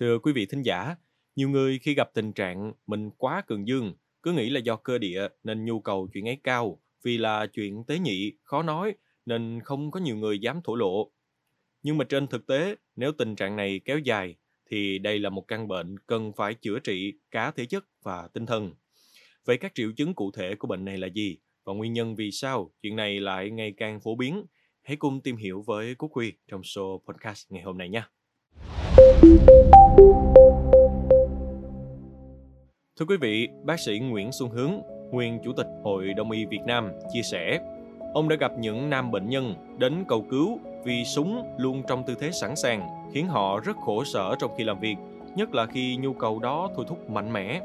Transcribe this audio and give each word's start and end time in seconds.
Thưa 0.00 0.18
quý 0.18 0.32
vị 0.32 0.46
thính 0.46 0.62
giả, 0.62 0.96
nhiều 1.36 1.48
người 1.48 1.78
khi 1.78 1.94
gặp 1.94 2.10
tình 2.14 2.32
trạng 2.32 2.72
mình 2.86 3.10
quá 3.10 3.42
cường 3.46 3.68
dương, 3.68 3.94
cứ 4.22 4.32
nghĩ 4.32 4.50
là 4.50 4.60
do 4.60 4.76
cơ 4.76 4.98
địa 4.98 5.28
nên 5.44 5.64
nhu 5.64 5.80
cầu 5.80 6.08
chuyện 6.12 6.28
ấy 6.28 6.40
cao, 6.44 6.80
vì 7.02 7.18
là 7.18 7.46
chuyện 7.46 7.84
tế 7.84 7.98
nhị, 7.98 8.32
khó 8.42 8.62
nói 8.62 8.94
nên 9.26 9.60
không 9.64 9.90
có 9.90 10.00
nhiều 10.00 10.16
người 10.16 10.38
dám 10.38 10.60
thổ 10.64 10.74
lộ. 10.74 11.10
Nhưng 11.82 11.98
mà 11.98 12.04
trên 12.04 12.26
thực 12.26 12.46
tế, 12.46 12.76
nếu 12.96 13.12
tình 13.12 13.36
trạng 13.36 13.56
này 13.56 13.80
kéo 13.84 13.98
dài 13.98 14.36
thì 14.70 14.98
đây 14.98 15.18
là 15.18 15.30
một 15.30 15.48
căn 15.48 15.68
bệnh 15.68 15.98
cần 15.98 16.32
phải 16.36 16.54
chữa 16.54 16.78
trị 16.78 17.12
cả 17.30 17.50
thể 17.50 17.66
chất 17.66 17.84
và 18.02 18.28
tinh 18.32 18.46
thần. 18.46 18.74
Vậy 19.44 19.56
các 19.56 19.72
triệu 19.74 19.92
chứng 19.96 20.14
cụ 20.14 20.30
thể 20.30 20.54
của 20.54 20.68
bệnh 20.68 20.84
này 20.84 20.98
là 20.98 21.06
gì 21.06 21.38
và 21.64 21.72
nguyên 21.72 21.92
nhân 21.92 22.14
vì 22.14 22.30
sao 22.30 22.72
chuyện 22.82 22.96
này 22.96 23.20
lại 23.20 23.50
ngày 23.50 23.74
càng 23.76 24.00
phổ 24.00 24.14
biến? 24.14 24.44
Hãy 24.82 24.96
cùng 24.96 25.20
tìm 25.20 25.36
hiểu 25.36 25.62
với 25.62 25.94
Quốc 25.94 26.12
Huy 26.12 26.32
trong 26.48 26.60
show 26.60 26.98
podcast 26.98 27.52
ngày 27.52 27.62
hôm 27.62 27.78
nay 27.78 27.88
nhé. 27.88 28.02
Thưa 32.98 33.06
quý 33.08 33.16
vị, 33.20 33.48
bác 33.64 33.80
sĩ 33.80 33.98
Nguyễn 33.98 34.32
Xuân 34.32 34.50
Hướng, 34.50 34.72
nguyên 35.10 35.38
Chủ 35.44 35.52
tịch 35.52 35.66
Hội 35.82 36.14
Đông 36.16 36.30
y 36.30 36.44
Việt 36.44 36.60
Nam 36.66 36.90
chia 37.12 37.22
sẻ, 37.22 37.60
ông 38.14 38.28
đã 38.28 38.36
gặp 38.36 38.52
những 38.58 38.90
nam 38.90 39.10
bệnh 39.10 39.28
nhân 39.28 39.54
đến 39.78 40.04
cầu 40.08 40.24
cứu 40.30 40.58
vì 40.84 41.04
súng 41.04 41.54
luôn 41.58 41.82
trong 41.88 42.02
tư 42.06 42.14
thế 42.20 42.30
sẵn 42.30 42.56
sàng, 42.56 42.88
khiến 43.12 43.26
họ 43.26 43.60
rất 43.60 43.76
khổ 43.76 44.04
sở 44.04 44.34
trong 44.38 44.50
khi 44.58 44.64
làm 44.64 44.80
việc, 44.80 44.96
nhất 45.36 45.54
là 45.54 45.66
khi 45.66 45.96
nhu 45.96 46.12
cầu 46.12 46.38
đó 46.38 46.70
thôi 46.76 46.84
thúc 46.88 47.10
mạnh 47.10 47.32
mẽ. 47.32 47.60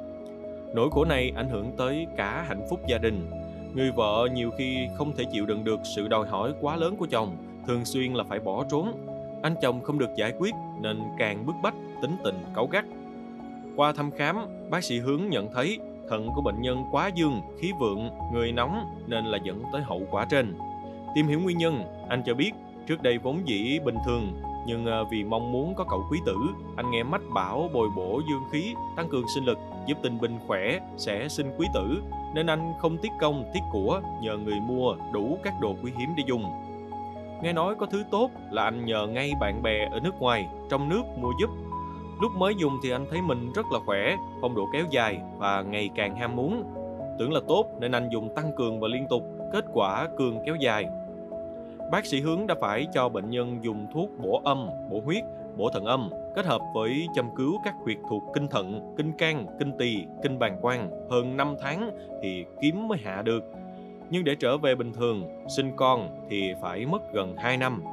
Nỗi 0.75 0.89
khổ 0.91 1.05
này 1.05 1.31
ảnh 1.35 1.49
hưởng 1.49 1.71
tới 1.77 2.07
cả 2.17 2.45
hạnh 2.47 2.65
phúc 2.69 2.79
gia 2.87 2.97
đình. 2.97 3.31
Người 3.75 3.91
vợ 3.91 4.27
nhiều 4.33 4.51
khi 4.57 4.87
không 4.95 5.15
thể 5.15 5.23
chịu 5.31 5.45
đựng 5.45 5.63
được 5.63 5.79
sự 5.83 6.07
đòi 6.07 6.27
hỏi 6.27 6.53
quá 6.61 6.75
lớn 6.75 6.95
của 6.97 7.07
chồng, 7.11 7.37
thường 7.67 7.85
xuyên 7.85 8.13
là 8.13 8.23
phải 8.23 8.39
bỏ 8.39 8.65
trốn. 8.69 8.91
Anh 9.41 9.55
chồng 9.61 9.81
không 9.81 9.99
được 9.99 10.09
giải 10.17 10.33
quyết 10.39 10.53
nên 10.81 11.01
càng 11.17 11.45
bức 11.45 11.55
bách, 11.63 11.75
tính 12.01 12.15
tình 12.23 12.43
cáu 12.55 12.67
gắt. 12.67 12.85
Qua 13.75 13.91
thăm 13.91 14.11
khám, 14.11 14.37
bác 14.69 14.83
sĩ 14.83 14.99
hướng 14.99 15.29
nhận 15.29 15.53
thấy 15.53 15.79
thận 16.09 16.29
của 16.35 16.41
bệnh 16.41 16.61
nhân 16.61 16.83
quá 16.91 17.09
dương, 17.15 17.41
khí 17.59 17.71
vượng, 17.79 18.09
người 18.33 18.51
nóng 18.51 18.85
nên 19.07 19.25
là 19.25 19.37
dẫn 19.43 19.63
tới 19.73 19.81
hậu 19.81 20.01
quả 20.11 20.25
trên. 20.29 20.55
Tìm 21.15 21.27
hiểu 21.27 21.39
nguyên 21.39 21.57
nhân, 21.57 21.83
anh 22.09 22.23
cho 22.25 22.33
biết 22.33 22.51
trước 22.87 23.01
đây 23.01 23.17
vốn 23.17 23.47
dĩ 23.47 23.79
bình 23.79 23.95
thường 24.05 24.41
nhưng 24.69 24.85
ờ, 24.85 25.05
vì 25.05 25.23
mong 25.23 25.51
muốn 25.51 25.75
có 25.75 25.83
cậu 25.89 26.07
quý 26.11 26.19
tử, 26.25 26.35
anh 26.75 26.91
nghe 26.91 27.03
mách 27.03 27.21
bảo 27.33 27.69
bồi 27.73 27.89
bổ 27.95 28.21
dương 28.29 28.43
khí, 28.51 28.73
tăng 28.95 29.09
cường 29.09 29.25
sinh 29.35 29.45
lực, 29.45 29.59
giúp 29.87 29.97
tình 30.01 30.19
binh 30.21 30.39
khỏe, 30.47 30.79
sẽ 30.97 31.27
sinh 31.27 31.51
quý 31.57 31.67
tử, 31.73 32.01
nên 32.33 32.47
anh 32.47 32.73
không 32.79 32.97
tiết 32.97 33.11
công, 33.19 33.43
tiết 33.53 33.59
của, 33.71 34.01
nhờ 34.21 34.37
người 34.37 34.59
mua 34.59 34.95
đủ 35.13 35.37
các 35.43 35.53
đồ 35.61 35.75
quý 35.83 35.91
hiếm 35.97 36.09
để 36.17 36.23
dùng. 36.27 36.43
Nghe 37.41 37.53
nói 37.53 37.75
có 37.75 37.85
thứ 37.85 38.03
tốt 38.11 38.31
là 38.51 38.63
anh 38.63 38.85
nhờ 38.85 39.07
ngay 39.07 39.31
bạn 39.39 39.61
bè 39.63 39.89
ở 39.91 39.99
nước 39.99 40.19
ngoài, 40.19 40.47
trong 40.69 40.89
nước 40.89 41.03
mua 41.17 41.31
giúp. 41.41 41.49
Lúc 42.21 42.31
mới 42.37 42.53
dùng 42.57 42.73
thì 42.83 42.91
anh 42.91 43.05
thấy 43.09 43.21
mình 43.21 43.51
rất 43.55 43.65
là 43.71 43.79
khỏe, 43.85 44.15
phong 44.41 44.55
độ 44.55 44.65
kéo 44.73 44.85
dài 44.89 45.21
và 45.37 45.61
ngày 45.61 45.89
càng 45.95 46.15
ham 46.15 46.35
muốn. 46.35 46.63
Tưởng 47.19 47.33
là 47.33 47.39
tốt 47.47 47.65
nên 47.79 47.91
anh 47.91 48.09
dùng 48.09 48.35
tăng 48.35 48.51
cường 48.55 48.79
và 48.79 48.87
liên 48.87 49.07
tục, 49.09 49.23
kết 49.53 49.65
quả 49.73 50.07
cường 50.17 50.37
kéo 50.45 50.55
dài, 50.55 50.85
bác 51.91 52.05
sĩ 52.05 52.21
hướng 52.21 52.47
đã 52.47 52.55
phải 52.61 52.87
cho 52.93 53.09
bệnh 53.09 53.29
nhân 53.29 53.59
dùng 53.61 53.87
thuốc 53.93 54.09
bổ 54.23 54.41
âm, 54.43 54.69
bổ 54.89 55.01
huyết, 55.05 55.23
bổ 55.57 55.69
thận 55.69 55.85
âm 55.85 56.09
kết 56.35 56.45
hợp 56.45 56.61
với 56.73 57.07
châm 57.15 57.35
cứu 57.35 57.61
các 57.63 57.75
huyệt 57.83 57.97
thuộc 58.09 58.23
kinh 58.33 58.47
thận, 58.47 58.93
kinh 58.97 59.11
can, 59.17 59.45
kinh 59.59 59.71
tỳ, 59.77 60.05
kinh 60.23 60.39
bàng 60.39 60.59
quang 60.61 61.07
hơn 61.09 61.37
5 61.37 61.55
tháng 61.61 61.91
thì 62.21 62.45
kiếm 62.61 62.87
mới 62.87 62.97
hạ 63.03 63.21
được. 63.21 63.43
Nhưng 64.11 64.23
để 64.23 64.35
trở 64.35 64.57
về 64.57 64.75
bình 64.75 64.93
thường, 64.93 65.23
sinh 65.47 65.71
con 65.75 66.09
thì 66.29 66.53
phải 66.61 66.85
mất 66.85 67.13
gần 67.13 67.35
2 67.37 67.57
năm. 67.57 67.83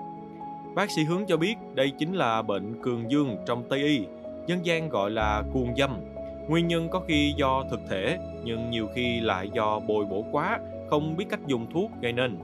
Bác 0.74 0.90
sĩ 0.90 1.04
hướng 1.04 1.26
cho 1.26 1.36
biết 1.36 1.54
đây 1.74 1.90
chính 1.90 2.12
là 2.12 2.42
bệnh 2.42 2.82
cường 2.82 3.10
dương 3.10 3.36
trong 3.46 3.64
Tây 3.68 3.82
y, 3.82 4.00
dân 4.46 4.66
gian 4.66 4.88
gọi 4.88 5.10
là 5.10 5.42
cuồng 5.52 5.76
dâm. 5.76 6.00
Nguyên 6.48 6.68
nhân 6.68 6.88
có 6.88 7.00
khi 7.00 7.34
do 7.36 7.64
thực 7.70 7.80
thể, 7.88 8.18
nhưng 8.44 8.70
nhiều 8.70 8.88
khi 8.94 9.20
lại 9.20 9.50
do 9.54 9.80
bồi 9.80 10.04
bổ 10.04 10.24
quá, 10.32 10.58
không 10.90 11.16
biết 11.16 11.24
cách 11.28 11.46
dùng 11.46 11.66
thuốc 11.72 11.90
gây 12.00 12.12
nên. 12.12 12.38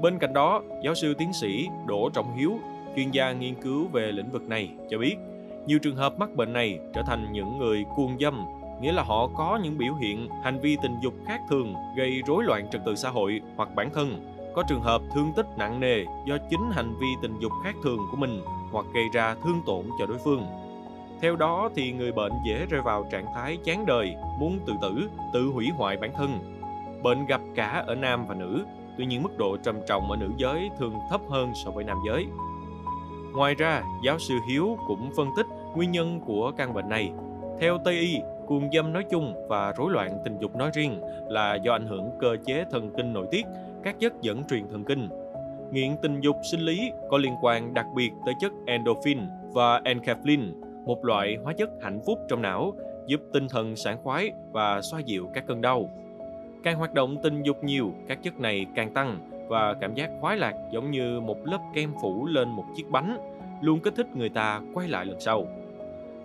Bên 0.00 0.18
cạnh 0.18 0.32
đó, 0.32 0.62
giáo 0.84 0.94
sư 0.94 1.14
tiến 1.14 1.32
sĩ 1.32 1.66
Đỗ 1.86 2.10
Trọng 2.14 2.36
Hiếu, 2.36 2.58
chuyên 2.96 3.10
gia 3.10 3.32
nghiên 3.32 3.54
cứu 3.54 3.86
về 3.92 4.12
lĩnh 4.12 4.30
vực 4.30 4.42
này, 4.42 4.68
cho 4.90 4.98
biết 4.98 5.16
nhiều 5.66 5.78
trường 5.78 5.96
hợp 5.96 6.18
mắc 6.18 6.34
bệnh 6.34 6.52
này 6.52 6.78
trở 6.94 7.02
thành 7.06 7.32
những 7.32 7.58
người 7.58 7.84
cuồng 7.96 8.16
dâm, 8.20 8.44
nghĩa 8.80 8.92
là 8.92 9.02
họ 9.02 9.28
có 9.36 9.58
những 9.62 9.78
biểu 9.78 9.94
hiện 9.94 10.28
hành 10.42 10.60
vi 10.60 10.76
tình 10.82 10.96
dục 11.02 11.14
khác 11.26 11.40
thường 11.48 11.74
gây 11.96 12.22
rối 12.26 12.44
loạn 12.44 12.66
trật 12.70 12.84
tự 12.84 12.94
xã 12.94 13.10
hội 13.10 13.40
hoặc 13.56 13.68
bản 13.74 13.90
thân. 13.94 14.34
Có 14.54 14.62
trường 14.68 14.80
hợp 14.80 15.02
thương 15.14 15.32
tích 15.36 15.46
nặng 15.58 15.80
nề 15.80 16.04
do 16.26 16.38
chính 16.50 16.70
hành 16.72 16.94
vi 17.00 17.06
tình 17.22 17.38
dục 17.38 17.52
khác 17.64 17.74
thường 17.84 17.98
của 18.10 18.16
mình 18.16 18.40
hoặc 18.72 18.86
gây 18.94 19.04
ra 19.12 19.34
thương 19.44 19.62
tổn 19.66 19.84
cho 19.98 20.06
đối 20.06 20.18
phương. 20.18 20.46
Theo 21.20 21.36
đó 21.36 21.70
thì 21.74 21.92
người 21.92 22.12
bệnh 22.12 22.32
dễ 22.46 22.66
rơi 22.66 22.80
vào 22.80 23.06
trạng 23.10 23.26
thái 23.34 23.58
chán 23.64 23.86
đời, 23.86 24.14
muốn 24.38 24.58
tự 24.66 24.74
tử, 24.82 25.10
tự 25.32 25.46
hủy 25.46 25.70
hoại 25.76 25.96
bản 25.96 26.12
thân. 26.16 26.60
Bệnh 27.02 27.26
gặp 27.26 27.40
cả 27.54 27.84
ở 27.86 27.94
nam 27.94 28.26
và 28.26 28.34
nữ, 28.34 28.64
tuy 28.98 29.06
nhiên 29.06 29.22
mức 29.22 29.38
độ 29.38 29.56
trầm 29.56 29.76
trọng 29.88 30.10
ở 30.10 30.16
nữ 30.16 30.30
giới 30.36 30.70
thường 30.78 30.94
thấp 31.10 31.20
hơn 31.30 31.52
so 31.64 31.70
với 31.70 31.84
nam 31.84 31.98
giới. 32.06 32.26
Ngoài 33.32 33.54
ra, 33.54 33.82
giáo 34.04 34.18
sư 34.18 34.34
Hiếu 34.48 34.78
cũng 34.86 35.10
phân 35.16 35.28
tích 35.36 35.46
nguyên 35.74 35.92
nhân 35.92 36.20
của 36.26 36.52
căn 36.56 36.74
bệnh 36.74 36.88
này. 36.88 37.12
Theo 37.60 37.78
Tây 37.84 37.94
y, 37.94 38.18
cuồng 38.46 38.70
dâm 38.72 38.92
nói 38.92 39.04
chung 39.10 39.34
và 39.48 39.72
rối 39.72 39.92
loạn 39.92 40.18
tình 40.24 40.38
dục 40.38 40.56
nói 40.56 40.70
riêng 40.74 41.00
là 41.28 41.54
do 41.54 41.72
ảnh 41.72 41.86
hưởng 41.86 42.10
cơ 42.20 42.36
chế 42.46 42.64
thần 42.70 42.90
kinh 42.96 43.12
nội 43.12 43.26
tiết, 43.30 43.46
các 43.82 44.00
chất 44.00 44.12
dẫn 44.20 44.44
truyền 44.44 44.68
thần 44.68 44.84
kinh. 44.84 45.08
Nghiện 45.72 45.96
tình 46.02 46.20
dục 46.20 46.36
sinh 46.50 46.60
lý 46.60 46.90
có 47.10 47.18
liên 47.18 47.34
quan 47.42 47.74
đặc 47.74 47.86
biệt 47.96 48.10
tới 48.26 48.34
chất 48.40 48.52
endorphin 48.66 49.18
và 49.52 49.80
enkephalin, 49.84 50.40
một 50.84 51.04
loại 51.04 51.36
hóa 51.44 51.52
chất 51.52 51.70
hạnh 51.82 52.00
phúc 52.06 52.18
trong 52.28 52.42
não, 52.42 52.72
giúp 53.06 53.20
tinh 53.32 53.48
thần 53.48 53.76
sảng 53.76 53.98
khoái 54.02 54.30
và 54.52 54.80
xoa 54.82 55.00
dịu 55.00 55.30
các 55.34 55.46
cơn 55.46 55.60
đau. 55.60 55.90
Càng 56.62 56.78
hoạt 56.78 56.94
động 56.94 57.16
tình 57.22 57.42
dục 57.42 57.64
nhiều, 57.64 57.92
các 58.08 58.22
chất 58.22 58.40
này 58.40 58.66
càng 58.74 58.94
tăng 58.94 59.18
và 59.48 59.74
cảm 59.74 59.94
giác 59.94 60.10
khoái 60.20 60.36
lạc 60.36 60.54
giống 60.72 60.90
như 60.90 61.20
một 61.20 61.46
lớp 61.46 61.58
kem 61.74 61.92
phủ 62.02 62.26
lên 62.26 62.48
một 62.48 62.64
chiếc 62.76 62.90
bánh, 62.90 63.18
luôn 63.60 63.80
kích 63.80 63.94
thích 63.96 64.16
người 64.16 64.28
ta 64.28 64.60
quay 64.74 64.88
lại 64.88 65.06
lần 65.06 65.20
sau. 65.20 65.46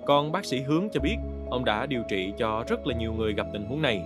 Còn 0.06 0.31
bác 0.31 0.46
sĩ 0.46 0.62
Hướng 0.62 0.90
cho 0.91 1.00
biết, 1.00 1.16
ông 1.49 1.65
đã 1.65 1.85
điều 1.85 2.03
trị 2.09 2.33
cho 2.37 2.63
rất 2.67 2.87
là 2.87 2.95
nhiều 2.95 3.13
người 3.13 3.33
gặp 3.33 3.47
tình 3.53 3.65
huống 3.65 3.81
này. 3.81 4.01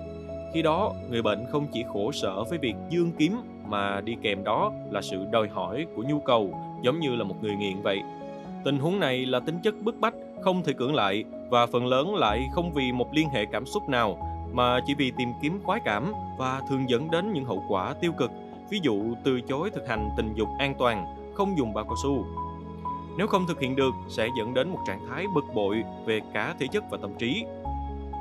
Khi 0.54 0.62
đó, 0.62 0.94
người 1.10 1.22
bệnh 1.22 1.46
không 1.46 1.68
chỉ 1.74 1.84
khổ 1.94 2.12
sở 2.12 2.44
với 2.44 2.58
việc 2.58 2.76
dương 2.90 3.12
kiếm 3.18 3.38
mà 3.68 4.02
đi 4.02 4.16
kèm 4.22 4.44
đó 4.44 4.72
là 4.92 5.02
sự 5.02 5.26
đòi 5.32 5.48
hỏi 5.48 5.86
của 5.96 6.04
nhu 6.04 6.20
cầu 6.20 6.54
giống 6.84 7.00
như 7.00 7.16
là 7.16 7.24
một 7.24 7.36
người 7.42 7.56
nghiện 7.56 7.82
vậy. 7.82 8.00
Tình 8.64 8.80
huống 8.80 9.00
này 9.00 9.26
là 9.26 9.40
tính 9.40 9.60
chất 9.64 9.76
bức 9.82 10.00
bách, 10.00 10.14
không 10.42 10.64
thể 10.64 10.74
cưỡng 10.74 10.96
lại 10.96 11.24
và 11.50 11.66
phần 11.66 11.86
lớn 11.86 12.16
lại 12.16 12.42
không 12.54 12.72
vì 12.74 12.92
một 12.92 13.14
liên 13.14 13.30
hệ 13.30 13.46
cảm 13.52 13.66
xúc 13.66 13.90
nào 13.90 14.18
mà 14.54 14.80
chỉ 14.86 14.94
vì 14.98 15.12
tìm 15.18 15.30
kiếm 15.42 15.60
khoái 15.64 15.80
cảm 15.86 16.14
và 16.38 16.62
thường 16.70 16.90
dẫn 16.90 17.12
đến 17.12 17.34
những 17.34 17.46
hậu 17.46 17.64
quả 17.70 17.94
tiêu 18.02 18.12
cực, 18.12 18.32
ví 18.70 18.80
dụ 18.84 19.16
từ 19.24 19.42
chối 19.42 19.70
thực 19.70 19.88
hành 19.88 20.10
tình 20.18 20.34
dục 20.36 20.48
an 20.60 20.76
toàn, 20.80 21.06
không 21.34 21.58
dùng 21.58 21.74
bao 21.74 21.84
cao 21.84 21.96
su. 22.04 22.26
Nếu 23.18 23.28
không 23.28 23.48
thực 23.48 23.60
hiện 23.60 23.76
được 23.76 23.94
sẽ 24.10 24.28
dẫn 24.38 24.54
đến 24.54 24.70
một 24.70 24.80
trạng 24.88 25.08
thái 25.10 25.26
bực 25.36 25.46
bội 25.54 25.84
về 26.06 26.20
cả 26.34 26.56
thể 26.60 26.68
chất 26.68 26.84
và 26.90 26.98
tâm 27.02 27.12
trí. 27.18 27.46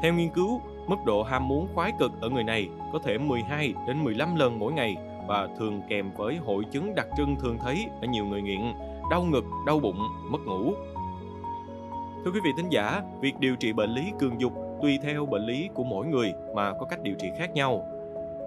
Theo 0.02 0.14
nghiên 0.14 0.30
cứu, 0.30 0.60
mức 0.86 0.96
độ 1.06 1.22
ham 1.22 1.48
muốn 1.48 1.68
khoái 1.74 1.92
cực 1.98 2.20
ở 2.20 2.28
người 2.28 2.44
này 2.44 2.68
có 2.92 2.98
thể 2.98 3.18
12 3.18 3.74
đến 3.86 4.04
15 4.04 4.36
lần 4.36 4.58
mỗi 4.58 4.72
ngày 4.72 4.96
và 5.28 5.48
thường 5.58 5.80
kèm 5.88 6.10
với 6.16 6.36
hội 6.36 6.64
chứng 6.70 6.94
đặc 6.94 7.06
trưng 7.16 7.36
thường 7.36 7.58
thấy 7.64 7.86
ở 8.00 8.06
nhiều 8.06 8.24
người 8.24 8.42
nghiện, 8.42 8.72
đau 9.10 9.22
ngực, 9.24 9.44
đau 9.66 9.78
bụng, 9.80 9.98
mất 10.30 10.38
ngủ. 10.46 10.72
Thưa 12.24 12.30
quý 12.30 12.40
vị 12.44 12.50
thính 12.56 12.68
giả, 12.68 13.02
việc 13.20 13.38
điều 13.40 13.56
trị 13.56 13.72
bệnh 13.72 13.90
lý 13.90 14.12
cường 14.18 14.40
dục 14.40 14.52
tùy 14.82 14.98
theo 15.02 15.26
bệnh 15.26 15.46
lý 15.46 15.68
của 15.74 15.84
mỗi 15.84 16.06
người 16.06 16.32
mà 16.54 16.72
có 16.72 16.86
cách 16.86 17.02
điều 17.02 17.14
trị 17.18 17.28
khác 17.38 17.54
nhau. 17.54 17.86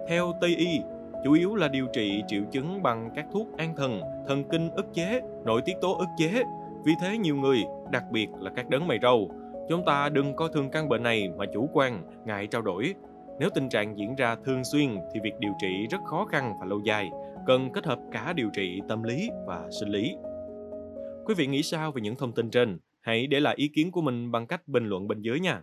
Theo 0.08 0.32
Tây 0.40 0.56
y, 0.56 0.80
chủ 1.26 1.32
yếu 1.32 1.54
là 1.54 1.68
điều 1.68 1.86
trị 1.92 2.22
triệu 2.28 2.42
chứng 2.52 2.82
bằng 2.82 3.10
các 3.14 3.26
thuốc 3.32 3.56
an 3.56 3.76
thần, 3.76 4.00
thần 4.28 4.44
kinh 4.50 4.70
ức 4.70 4.86
chế, 4.94 5.20
nội 5.44 5.62
tiết 5.64 5.72
tố 5.80 5.96
ức 5.96 6.06
chế. 6.16 6.42
Vì 6.84 6.92
thế 7.00 7.18
nhiều 7.18 7.36
người, 7.36 7.64
đặc 7.92 8.04
biệt 8.10 8.28
là 8.40 8.50
các 8.56 8.68
đấng 8.68 8.86
mày 8.86 8.98
râu, 9.02 9.30
chúng 9.68 9.84
ta 9.84 10.08
đừng 10.08 10.36
coi 10.36 10.48
thường 10.52 10.70
căn 10.70 10.88
bệnh 10.88 11.02
này 11.02 11.28
mà 11.36 11.44
chủ 11.54 11.70
quan, 11.72 12.02
ngại 12.26 12.46
trao 12.46 12.62
đổi. 12.62 12.94
Nếu 13.40 13.48
tình 13.54 13.68
trạng 13.68 13.98
diễn 13.98 14.14
ra 14.16 14.36
thường 14.44 14.64
xuyên 14.64 14.96
thì 15.14 15.20
việc 15.22 15.32
điều 15.38 15.52
trị 15.60 15.86
rất 15.90 15.98
khó 16.04 16.24
khăn 16.24 16.52
và 16.60 16.66
lâu 16.66 16.80
dài, 16.84 17.10
cần 17.46 17.70
kết 17.72 17.86
hợp 17.86 17.98
cả 18.12 18.32
điều 18.32 18.50
trị 18.52 18.80
tâm 18.88 19.02
lý 19.02 19.28
và 19.46 19.68
sinh 19.80 19.88
lý. 19.88 20.16
Quý 21.24 21.34
vị 21.34 21.46
nghĩ 21.46 21.62
sao 21.62 21.92
về 21.92 22.00
những 22.00 22.16
thông 22.16 22.32
tin 22.32 22.50
trên? 22.50 22.78
Hãy 23.00 23.26
để 23.26 23.40
lại 23.40 23.54
ý 23.56 23.68
kiến 23.68 23.90
của 23.90 24.00
mình 24.00 24.30
bằng 24.32 24.46
cách 24.46 24.68
bình 24.68 24.86
luận 24.86 25.08
bên 25.08 25.20
dưới 25.20 25.40
nha. 25.40 25.62